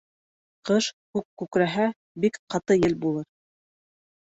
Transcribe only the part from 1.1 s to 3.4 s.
күк күкрәһә, бик ҡаты ел булыр.